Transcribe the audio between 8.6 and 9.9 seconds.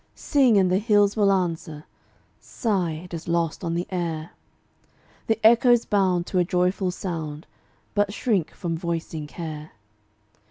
voicing care.